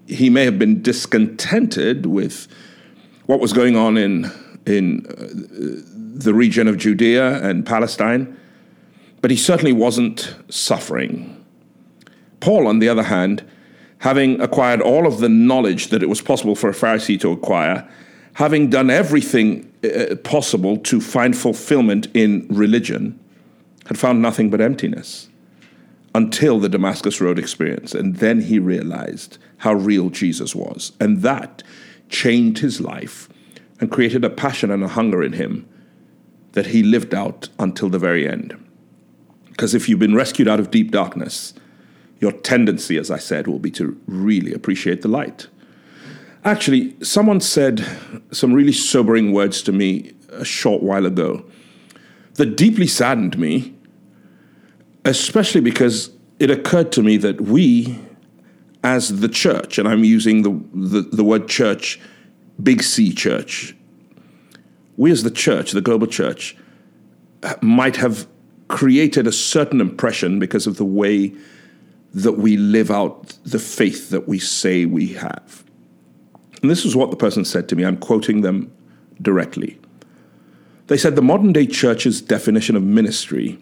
he 0.05 0.29
may 0.29 0.45
have 0.45 0.59
been 0.59 0.83
discontented 0.83 2.05
with 2.05 2.47
what 3.25 3.39
was 3.39 3.53
going 3.53 3.75
on 3.75 3.97
in, 3.97 4.31
in 4.65 5.05
uh, 5.07 5.27
the 6.19 6.33
region 6.33 6.67
of 6.67 6.77
Judea 6.77 7.43
and 7.43 7.65
Palestine, 7.65 8.37
but 9.21 9.31
he 9.31 9.37
certainly 9.37 9.73
wasn't 9.73 10.35
suffering. 10.49 11.43
Paul, 12.39 12.67
on 12.67 12.79
the 12.79 12.89
other 12.89 13.03
hand, 13.03 13.43
having 13.99 14.39
acquired 14.39 14.81
all 14.81 15.07
of 15.07 15.19
the 15.19 15.29
knowledge 15.29 15.87
that 15.87 16.03
it 16.03 16.09
was 16.09 16.21
possible 16.21 16.55
for 16.55 16.69
a 16.69 16.73
Pharisee 16.73 17.19
to 17.21 17.31
acquire, 17.31 17.89
having 18.33 18.69
done 18.69 18.89
everything 18.89 19.71
uh, 19.83 20.15
possible 20.17 20.77
to 20.77 21.01
find 21.01 21.35
fulfillment 21.35 22.07
in 22.13 22.45
religion, 22.49 23.19
had 23.87 23.97
found 23.97 24.21
nothing 24.21 24.49
but 24.49 24.61
emptiness 24.61 25.29
until 26.13 26.59
the 26.59 26.69
Damascus 26.69 27.19
Road 27.19 27.39
experience. 27.39 27.93
And 27.93 28.17
then 28.17 28.41
he 28.41 28.59
realized 28.59 29.37
how 29.57 29.73
real 29.73 30.09
Jesus 30.09 30.55
was. 30.55 30.91
And 30.99 31.21
that 31.23 31.63
changed 32.09 32.59
his 32.59 32.81
life 32.81 33.29
and 33.79 33.91
created 33.91 34.23
a 34.23 34.29
passion 34.29 34.71
and 34.71 34.83
a 34.83 34.87
hunger 34.87 35.23
in 35.23 35.33
him 35.33 35.67
that 36.53 36.67
he 36.67 36.83
lived 36.83 37.13
out 37.13 37.49
until 37.59 37.89
the 37.89 37.99
very 37.99 38.27
end. 38.27 38.57
Because 39.49 39.73
if 39.73 39.87
you've 39.87 39.99
been 39.99 40.15
rescued 40.15 40.47
out 40.47 40.59
of 40.59 40.71
deep 40.71 40.91
darkness, 40.91 41.53
your 42.19 42.31
tendency, 42.31 42.97
as 42.97 43.11
I 43.11 43.17
said, 43.17 43.47
will 43.47 43.59
be 43.59 43.71
to 43.71 43.99
really 44.07 44.53
appreciate 44.53 45.01
the 45.01 45.07
light. 45.07 45.47
Actually, 46.43 46.95
someone 47.01 47.41
said 47.41 47.85
some 48.31 48.53
really 48.53 48.71
sobering 48.71 49.33
words 49.33 49.61
to 49.63 49.71
me 49.71 50.13
a 50.29 50.45
short 50.45 50.81
while 50.81 51.05
ago 51.05 51.45
that 52.35 52.55
deeply 52.55 52.87
saddened 52.87 53.37
me, 53.37 53.73
especially 55.03 55.61
because 55.61 56.11
it 56.39 56.51
occurred 56.51 56.91
to 56.91 57.01
me 57.01 57.17
that 57.17 57.41
we, 57.41 57.99
as 58.85 59.19
the 59.19 59.27
church, 59.27 59.79
and 59.79 59.87
I'm 59.87 60.03
using 60.03 60.43
the, 60.43 60.51
the, 60.73 61.01
the 61.01 61.23
word 61.23 61.49
church, 61.49 61.99
big 62.61 62.83
C 62.83 63.11
church, 63.11 63.75
we 64.95 65.09
as 65.09 65.23
the 65.23 65.31
church, 65.31 65.71
the 65.71 65.81
global 65.81 66.05
church, 66.05 66.55
uh, 67.41 67.55
might 67.61 67.95
have 67.95 68.27
created 68.67 69.25
a 69.25 69.31
certain 69.31 69.81
impression 69.81 70.37
because 70.37 70.67
of 70.67 70.77
the 70.77 70.85
way 70.85 71.33
that 72.13 72.33
we 72.33 72.57
live 72.57 72.91
out 72.91 73.29
the 73.43 73.57
faith 73.57 74.11
that 74.11 74.27
we 74.27 74.37
say 74.37 74.85
we 74.85 75.07
have. 75.07 75.63
And 76.61 76.69
this 76.69 76.85
is 76.85 76.95
what 76.95 77.09
the 77.09 77.17
person 77.17 77.43
said 77.43 77.67
to 77.69 77.75
me. 77.75 77.83
I'm 77.83 77.97
quoting 77.97 78.41
them 78.41 78.71
directly. 79.19 79.79
They 80.87 80.97
said 80.97 81.15
the 81.15 81.23
modern 81.23 81.53
day 81.53 81.65
church's 81.65 82.21
definition 82.21 82.75
of 82.75 82.83
ministry 82.83 83.57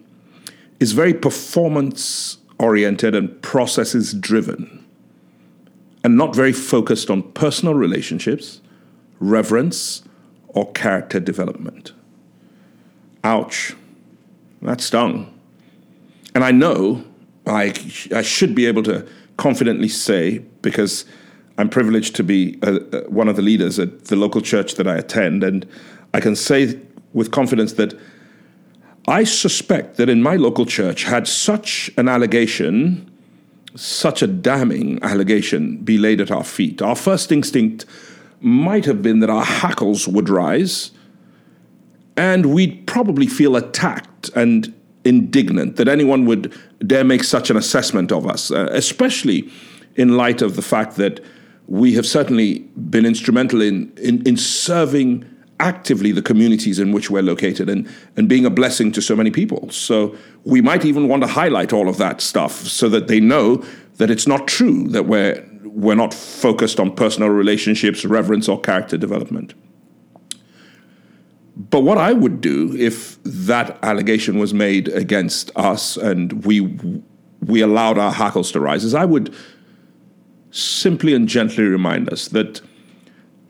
is 0.80 0.92
very 0.92 1.14
performance 1.14 2.36
oriented 2.58 3.14
and 3.14 3.40
processes 3.40 4.12
driven, 4.12 4.83
and 6.04 6.16
not 6.16 6.36
very 6.36 6.52
focused 6.52 7.10
on 7.10 7.22
personal 7.32 7.74
relationships, 7.74 8.60
reverence, 9.18 10.04
or 10.48 10.70
character 10.72 11.18
development. 11.18 11.92
Ouch. 13.24 13.74
That 14.62 14.80
stung. 14.80 15.36
And 16.34 16.44
I 16.44 16.50
know 16.50 17.04
I, 17.46 17.74
I 18.14 18.22
should 18.22 18.54
be 18.54 18.66
able 18.66 18.82
to 18.84 19.06
confidently 19.36 19.88
say, 19.88 20.38
because 20.62 21.04
I'm 21.58 21.68
privileged 21.68 22.14
to 22.16 22.22
be 22.22 22.58
a, 22.62 22.74
a, 22.74 23.10
one 23.10 23.28
of 23.28 23.36
the 23.36 23.42
leaders 23.42 23.78
at 23.78 24.06
the 24.06 24.16
local 24.16 24.40
church 24.40 24.74
that 24.74 24.86
I 24.86 24.96
attend, 24.96 25.42
and 25.42 25.66
I 26.12 26.20
can 26.20 26.36
say 26.36 26.78
with 27.12 27.30
confidence 27.30 27.74
that 27.74 27.98
I 29.06 29.24
suspect 29.24 29.96
that 29.96 30.08
in 30.08 30.22
my 30.22 30.36
local 30.36 30.66
church, 30.66 31.04
had 31.04 31.28
such 31.28 31.90
an 31.96 32.08
allegation, 32.08 33.10
such 33.74 34.22
a 34.22 34.26
damning 34.26 35.02
allegation, 35.02 35.78
be 35.78 35.98
laid 35.98 36.20
at 36.20 36.30
our 36.30 36.44
feet, 36.44 36.80
our 36.80 36.96
first 36.96 37.32
instinct 37.32 37.86
might 38.40 38.84
have 38.84 39.02
been 39.02 39.20
that 39.20 39.30
our 39.30 39.44
hackles 39.44 40.06
would 40.06 40.28
rise 40.28 40.90
and 42.16 42.46
we'd 42.46 42.86
probably 42.86 43.26
feel 43.26 43.56
attacked 43.56 44.30
and 44.36 44.72
indignant 45.04 45.76
that 45.76 45.88
anyone 45.88 46.24
would 46.26 46.52
dare 46.86 47.04
make 47.04 47.24
such 47.24 47.50
an 47.50 47.56
assessment 47.56 48.12
of 48.12 48.26
us, 48.26 48.50
uh, 48.50 48.68
especially 48.72 49.50
in 49.96 50.16
light 50.16 50.42
of 50.42 50.56
the 50.56 50.62
fact 50.62 50.96
that 50.96 51.20
we 51.66 51.94
have 51.94 52.06
certainly 52.06 52.58
been 52.90 53.06
instrumental 53.06 53.60
in, 53.60 53.92
in, 53.96 54.26
in 54.26 54.36
serving 54.36 55.24
actively 55.60 56.12
the 56.12 56.22
communities 56.22 56.78
in 56.78 56.92
which 56.92 57.10
we're 57.10 57.22
located 57.22 57.68
and, 57.68 57.88
and 58.16 58.28
being 58.28 58.44
a 58.44 58.50
blessing 58.50 58.90
to 58.92 59.00
so 59.00 59.14
many 59.14 59.30
people. 59.30 59.70
So 59.70 60.16
we 60.44 60.60
might 60.60 60.84
even 60.84 61.08
want 61.08 61.22
to 61.22 61.28
highlight 61.28 61.72
all 61.72 61.88
of 61.88 61.96
that 61.98 62.20
stuff 62.20 62.52
so 62.52 62.88
that 62.88 63.06
they 63.06 63.20
know 63.20 63.64
that 63.96 64.10
it's 64.10 64.26
not 64.26 64.48
true 64.48 64.88
that 64.88 65.04
we're 65.04 65.44
we're 65.64 65.96
not 65.96 66.14
focused 66.14 66.78
on 66.78 66.94
personal 66.94 67.30
relationships, 67.30 68.04
reverence, 68.04 68.48
or 68.48 68.60
character 68.60 68.96
development. 68.96 69.54
But 71.56 71.80
what 71.80 71.98
I 71.98 72.12
would 72.12 72.40
do 72.40 72.76
if 72.76 73.20
that 73.24 73.76
allegation 73.82 74.38
was 74.38 74.54
made 74.54 74.88
against 74.88 75.50
us 75.56 75.96
and 75.96 76.44
we 76.44 76.60
we 77.40 77.60
allowed 77.60 77.98
our 77.98 78.12
hackles 78.12 78.52
to 78.52 78.60
rise 78.60 78.84
is 78.84 78.94
I 78.94 79.04
would 79.04 79.34
simply 80.50 81.14
and 81.14 81.28
gently 81.28 81.64
remind 81.64 82.12
us 82.12 82.28
that 82.28 82.60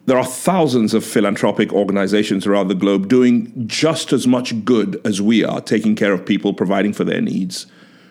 there 0.06 0.18
are 0.18 0.24
thousands 0.24 0.92
of 0.92 1.04
philanthropic 1.04 1.72
organizations 1.72 2.46
around 2.46 2.68
the 2.68 2.74
globe 2.74 3.08
doing 3.08 3.52
just 3.66 4.12
as 4.12 4.26
much 4.26 4.64
good 4.64 5.00
as 5.04 5.22
we 5.22 5.42
are, 5.44 5.60
taking 5.60 5.96
care 5.96 6.12
of 6.12 6.26
people, 6.26 6.52
providing 6.52 6.92
for 6.92 7.04
their 7.04 7.20
needs 7.22 7.66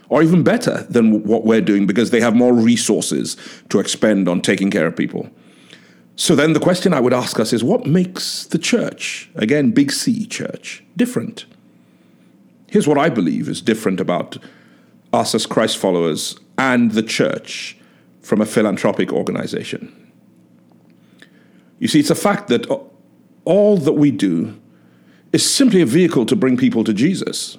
or 0.10 0.22
even 0.22 0.44
better 0.44 0.84
than 0.90 1.24
what 1.24 1.44
we're 1.44 1.62
doing 1.62 1.88
because 1.88 2.12
they 2.12 2.22
have 2.22 2.36
more 2.36 2.54
resources 2.54 3.36
to 3.70 3.80
expend 3.80 4.28
on 4.28 4.42
taking 4.42 4.70
care 4.70 4.86
of 4.86 4.96
people. 4.96 5.28
So 6.16 6.36
then 6.36 6.54
the 6.54 6.60
question 6.60 6.94
I 6.94 7.00
would 7.00 7.14
ask 7.14 7.40
us 7.40 7.52
is 7.52 7.64
what 7.64 7.88
makes 7.88 8.46
the 8.46 8.60
church, 8.60 9.32
again, 9.34 9.72
big 9.72 9.92
C 9.92 10.28
church, 10.28 10.84
different? 10.96 11.46
Here's 12.68 12.88
what 12.88 13.00
I 13.00 13.10
believe 13.10 13.50
is 13.50 13.62
different 13.62 14.00
about 14.00 14.38
us 15.12 15.34
as 15.34 15.48
Christ 15.48 15.78
followers 15.78 16.40
and 16.58 16.92
the 16.92 17.02
church 17.02 17.78
from 18.22 18.42
a 18.42 18.46
philanthropic 18.46 19.12
organization. 19.12 20.03
You 21.84 21.90
see, 21.90 22.00
it's 22.00 22.10
a 22.10 22.16
fact 22.16 22.48
that 22.48 22.66
all 23.44 23.76
that 23.76 23.92
we 23.92 24.10
do 24.10 24.58
is 25.34 25.44
simply 25.54 25.82
a 25.82 25.86
vehicle 25.86 26.26
to 26.28 26.34
bring 26.34 26.56
people 26.56 26.86
to 26.86 26.94
Jesus. 26.94 27.58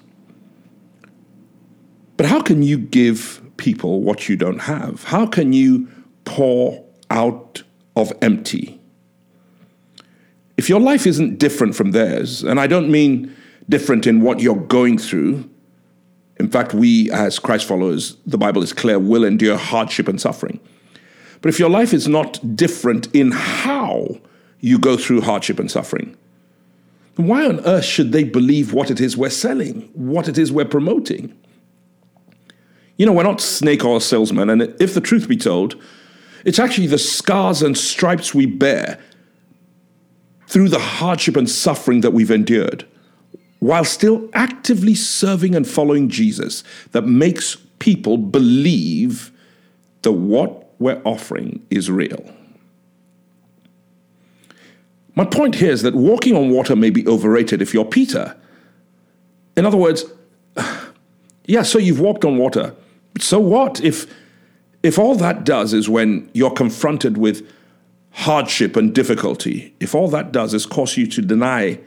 But 2.17 2.25
how 2.25 2.41
can 2.41 2.63
you 2.63 2.79
give 2.79 3.43
people 3.59 4.01
what 4.01 4.27
you 4.27 4.37
don't 4.37 4.61
have? 4.61 5.05
How 5.05 5.27
can 5.27 5.53
you 5.53 5.89
pour 6.25 6.83
out 7.11 7.65
of 7.97 8.15
empty? 8.23 8.81
If 10.57 10.71
your 10.71 10.81
life 10.81 11.07
isn't 11.07 11.39
different 11.39 11.75
from 11.75 11.91
theirs, 11.91 12.43
and 12.43 12.59
I 12.59 12.67
don't 12.67 12.91
mean 12.91 13.31
different 13.69 14.07
in 14.07 14.23
what 14.23 14.41
you're 14.41 14.57
going 14.57 14.97
through, 14.97 15.51
in 16.41 16.49
fact, 16.51 16.73
we 16.73 17.11
as 17.11 17.39
Christ 17.39 17.69
followers, 17.69 18.17
the 18.25 18.39
Bible 18.39 18.63
is 18.63 18.73
clear, 18.73 18.99
will 18.99 19.23
endure 19.23 19.59
hardship 19.59 20.09
and 20.09 20.19
suffering. 20.19 20.61
But 21.45 21.51
if 21.51 21.59
your 21.59 21.69
life 21.69 21.93
is 21.93 22.09
not 22.09 22.57
different 22.57 23.15
in 23.15 23.31
how 23.31 24.19
you 24.61 24.79
go 24.79 24.97
through 24.97 25.21
hardship 25.21 25.59
and 25.59 25.71
suffering, 25.71 26.17
why 27.17 27.45
on 27.45 27.61
earth 27.67 27.85
should 27.85 28.13
they 28.13 28.25
believe 28.25 28.73
what 28.73 28.91
it 28.91 28.99
is 28.99 29.15
we're 29.15 29.29
selling, 29.29 29.91
what 29.93 30.27
it 30.27 30.39
is 30.39 30.51
we're 30.51 30.65
promoting? 30.65 31.37
You 32.97 33.05
know, 33.05 33.13
we're 33.13 33.25
not 33.25 33.43
snake 33.43 33.85
oil 33.85 34.01
salesmen, 34.01 34.49
and 34.49 34.63
if 34.81 34.95
the 34.95 35.03
truth 35.03 35.29
be 35.29 35.37
told, 35.37 35.79
it's 36.47 36.59
actually 36.59 36.87
the 36.87 36.97
scars 36.97 37.61
and 37.61 37.77
stripes 37.77 38.35
we 38.35 38.47
bear 38.47 38.99
through 40.49 40.71
the 40.71 40.79
hardship 40.79 41.37
and 41.37 41.51
suffering 41.51 42.01
that 42.01 42.15
we've 42.15 42.31
endured, 42.31 42.87
while 43.59 43.85
still 43.85 44.31
actively 44.33 44.95
serving 44.95 45.55
and 45.55 45.69
following 45.69 46.09
Jesus, 46.09 46.65
that 46.93 47.05
makes 47.05 47.59
people 47.81 48.17
believe 48.17 49.31
that 50.01 50.13
what 50.13 50.64
we're 50.79 51.01
offering 51.05 51.65
is 51.71 51.91
real. 51.91 52.25
My 55.15 55.25
point 55.25 55.57
here 55.57 55.71
is 55.71 55.83
that 55.83 55.95
walking 55.95 56.37
on 56.37 56.51
water 56.51 56.75
may 56.75 56.91
be 56.91 57.07
overrated 57.07 57.63
if 57.63 57.73
you're 57.73 57.85
Peter. 57.85 58.37
In 59.57 59.65
other 59.65 59.77
words, 59.77 60.05
yeah, 61.47 61.63
so 61.63 61.79
you've 61.79 62.01
walked 62.01 62.25
on 62.25 62.37
water. 62.37 62.75
So 63.21 63.39
what 63.39 63.81
if 63.81 64.07
if 64.83 64.99
all 64.99 65.15
that 65.15 65.45
does 65.45 65.73
is 65.73 65.89
when 65.89 66.29
you're 66.35 66.51
confronted 66.51 67.17
with 67.17 67.49
hardship 68.11 68.77
and 68.77 68.95
difficulty, 68.95 69.75
if 69.81 69.95
all 69.95 70.09
that 70.09 70.31
does 70.31 70.53
is 70.53 70.67
cause 70.67 70.97
you 70.97 71.07
to 71.07 71.23
deny 71.23 71.81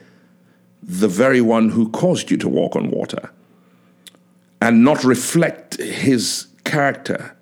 the 0.81 1.07
very 1.07 1.41
one 1.41 1.69
who 1.69 1.89
caused 1.89 2.31
you 2.31 2.37
to 2.37 2.49
walk 2.49 2.75
on 2.75 2.89
water 2.89 3.29
and 4.61 4.83
not 4.83 5.03
reflect 5.03 5.75
his 5.77 6.47
character 6.63 7.36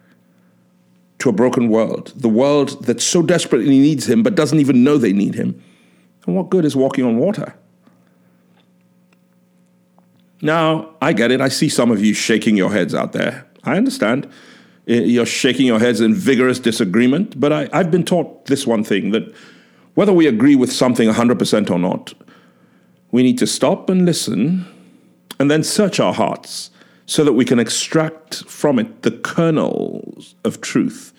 to 1.25 1.29
a 1.29 1.33
broken 1.33 1.69
world, 1.69 2.13
the 2.15 2.29
world 2.29 2.85
that 2.85 3.01
so 3.01 3.23
desperately 3.23 3.79
needs 3.79 4.07
him 4.07 4.21
but 4.21 4.35
doesn't 4.35 4.59
even 4.59 4.83
know 4.83 4.95
they 4.95 5.11
need 5.11 5.33
him, 5.33 5.59
and 6.25 6.35
what 6.35 6.49
good 6.49 6.63
is 6.63 6.75
walking 6.75 7.03
on 7.03 7.17
water? 7.17 7.55
Now, 10.41 10.91
I 11.01 11.13
get 11.13 11.31
it. 11.31 11.41
I 11.41 11.47
see 11.49 11.67
some 11.67 11.89
of 11.89 12.05
you 12.05 12.13
shaking 12.13 12.55
your 12.55 12.71
heads 12.71 12.93
out 12.93 13.13
there. 13.13 13.47
I 13.63 13.75
understand. 13.75 14.29
You're 14.85 15.25
shaking 15.25 15.65
your 15.65 15.79
heads 15.79 15.99
in 15.99 16.13
vigorous 16.13 16.59
disagreement, 16.59 17.39
but 17.39 17.51
I, 17.51 17.69
I've 17.73 17.89
been 17.89 18.05
taught 18.05 18.45
this 18.45 18.67
one 18.67 18.83
thing 18.83 19.09
that 19.09 19.33
whether 19.95 20.13
we 20.13 20.27
agree 20.27 20.55
with 20.55 20.71
something 20.71 21.09
100% 21.09 21.71
or 21.71 21.79
not, 21.79 22.13
we 23.09 23.23
need 23.23 23.39
to 23.39 23.47
stop 23.47 23.89
and 23.89 24.05
listen 24.05 24.67
and 25.39 25.49
then 25.49 25.63
search 25.63 25.99
our 25.99 26.13
hearts 26.13 26.69
so 27.07 27.23
that 27.23 27.33
we 27.33 27.45
can 27.45 27.57
extract 27.57 28.43
from 28.43 28.77
it 28.77 29.01
the 29.01 29.11
kernels 29.11 30.35
of 30.43 30.61
truth 30.61 31.13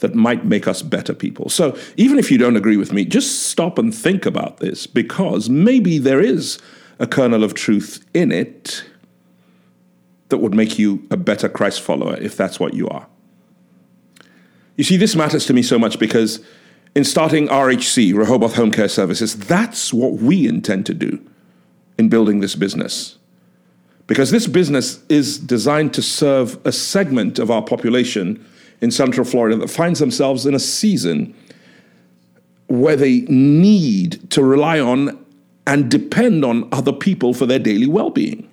that 0.00 0.14
might 0.14 0.44
make 0.44 0.66
us 0.66 0.82
better 0.82 1.14
people. 1.14 1.48
So 1.48 1.76
even 1.96 2.18
if 2.18 2.30
you 2.30 2.38
don't 2.38 2.56
agree 2.56 2.76
with 2.76 2.92
me, 2.92 3.04
just 3.04 3.44
stop 3.44 3.78
and 3.78 3.94
think 3.94 4.26
about 4.26 4.58
this 4.58 4.86
because 4.86 5.48
maybe 5.48 5.98
there 5.98 6.20
is 6.20 6.58
a 6.98 7.06
kernel 7.06 7.44
of 7.44 7.54
truth 7.54 8.04
in 8.14 8.32
it 8.32 8.84
that 10.28 10.38
would 10.38 10.54
make 10.54 10.78
you 10.78 11.06
a 11.10 11.16
better 11.16 11.48
Christ 11.48 11.80
follower 11.80 12.16
if 12.16 12.36
that's 12.36 12.60
what 12.60 12.74
you 12.74 12.88
are. 12.88 13.06
You 14.76 14.84
see, 14.84 14.96
this 14.96 15.16
matters 15.16 15.46
to 15.46 15.52
me 15.52 15.62
so 15.62 15.78
much 15.78 15.98
because 15.98 16.40
in 16.94 17.04
starting 17.04 17.48
RHC, 17.48 18.14
Rehoboth 18.14 18.54
Home 18.54 18.70
Care 18.70 18.88
Services, 18.88 19.36
that's 19.36 19.92
what 19.92 20.14
we 20.14 20.46
intend 20.46 20.86
to 20.86 20.94
do 20.94 21.20
in 21.98 22.08
building 22.08 22.40
this 22.40 22.54
business. 22.54 23.18
Because 24.06 24.30
this 24.30 24.46
business 24.46 25.02
is 25.08 25.38
designed 25.38 25.92
to 25.94 26.02
serve 26.02 26.58
a 26.64 26.72
segment 26.72 27.38
of 27.38 27.50
our 27.50 27.62
population 27.62 28.44
in 28.80 28.90
Central 28.90 29.24
Florida 29.24 29.56
that 29.56 29.68
finds 29.68 30.00
themselves 30.00 30.46
in 30.46 30.54
a 30.54 30.60
season 30.60 31.34
where 32.68 32.96
they 32.96 33.22
need 33.22 34.30
to 34.30 34.42
rely 34.42 34.78
on 34.78 35.24
and 35.66 35.90
depend 35.90 36.44
on 36.44 36.68
other 36.72 36.92
people 36.92 37.34
for 37.34 37.46
their 37.46 37.58
daily 37.58 37.86
well 37.86 38.10
being 38.10 38.48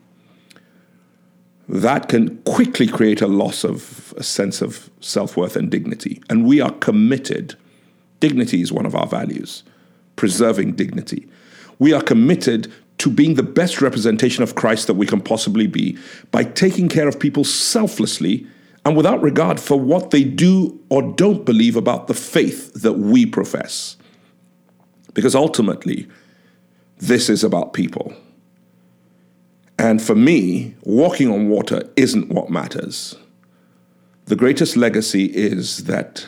that 1.67 2.09
can 2.09 2.37
quickly 2.43 2.87
create 2.87 3.21
a 3.21 3.27
loss 3.27 3.63
of 3.63 4.13
a 4.17 4.23
sense 4.23 4.61
of 4.61 4.89
self 4.99 5.35
worth 5.35 5.55
and 5.55 5.71
dignity. 5.71 6.21
And 6.29 6.45
we 6.45 6.61
are 6.61 6.71
committed. 6.71 7.55
Dignity 8.19 8.61
is 8.61 8.71
one 8.71 8.85
of 8.85 8.95
our 8.95 9.07
values, 9.07 9.63
preserving 10.15 10.73
dignity. 10.73 11.27
We 11.79 11.93
are 11.93 12.01
committed 12.01 12.71
to 12.99 13.09
being 13.09 13.33
the 13.33 13.43
best 13.43 13.81
representation 13.81 14.43
of 14.43 14.55
Christ 14.55 14.87
that 14.87 14.93
we 14.93 15.05
can 15.05 15.19
possibly 15.19 15.67
be 15.67 15.97
by 16.31 16.43
taking 16.43 16.87
care 16.87 17.07
of 17.07 17.19
people 17.19 17.43
selflessly 17.43 18.47
and 18.85 18.95
without 18.95 19.21
regard 19.21 19.59
for 19.59 19.79
what 19.79 20.11
they 20.11 20.23
do 20.23 20.79
or 20.89 21.01
don't 21.01 21.43
believe 21.43 21.75
about 21.75 22.07
the 22.07 22.13
faith 22.13 22.71
that 22.75 22.93
we 22.93 23.25
profess. 23.25 23.97
Because 25.15 25.33
ultimately, 25.33 26.07
this 26.97 27.27
is 27.27 27.43
about 27.43 27.73
people. 27.73 28.13
And 29.79 30.01
for 30.01 30.15
me, 30.15 30.75
walking 30.83 31.31
on 31.31 31.49
water 31.49 31.89
isn't 31.95 32.29
what 32.29 32.51
matters. 32.51 33.15
The 34.25 34.35
greatest 34.35 34.77
legacy 34.77 35.25
is 35.25 35.85
that 35.85 36.27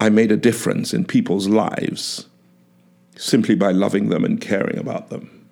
I 0.00 0.10
made 0.10 0.32
a 0.32 0.36
difference 0.36 0.92
in 0.92 1.04
people's 1.04 1.48
lives 1.48 2.26
simply 3.16 3.54
by 3.54 3.70
loving 3.70 4.08
them 4.08 4.24
and 4.24 4.40
caring 4.40 4.78
about 4.78 5.10
them. 5.10 5.48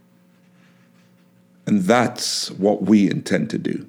And 1.67 1.83
that's 1.83 2.51
what 2.53 2.83
we 2.83 3.11
intend 3.11 3.51
to 3.51 3.59
do 3.59 3.89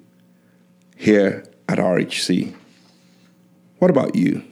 here 0.96 1.47
at 1.78 1.84
RHC. 1.84 2.54
What 3.78 3.90
about 3.90 4.14
you? 4.16 4.42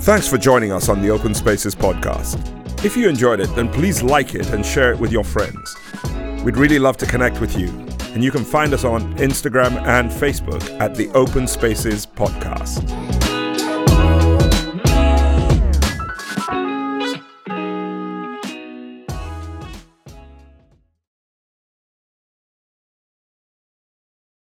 Thanks 0.00 0.28
for 0.28 0.38
joining 0.38 0.72
us 0.72 0.88
on 0.88 1.02
the 1.02 1.10
Open 1.10 1.34
Spaces 1.34 1.74
podcast. 1.74 2.40
If 2.84 2.96
you 2.96 3.08
enjoyed 3.08 3.40
it, 3.40 3.54
then 3.56 3.68
please 3.68 4.02
like 4.02 4.34
it 4.34 4.50
and 4.50 4.64
share 4.64 4.92
it 4.92 4.98
with 4.98 5.10
your 5.10 5.24
friends. 5.24 5.76
We'd 6.44 6.56
really 6.56 6.78
love 6.78 6.96
to 6.98 7.06
connect 7.06 7.40
with 7.40 7.58
you, 7.58 7.68
and 8.14 8.22
you 8.22 8.30
can 8.30 8.44
find 8.44 8.72
us 8.72 8.84
on 8.84 9.16
Instagram 9.16 9.76
and 9.86 10.10
Facebook 10.10 10.62
at 10.80 10.94
the 10.94 11.08
Open 11.10 11.48
Spaces 11.48 12.06
Podcast. 12.06 13.05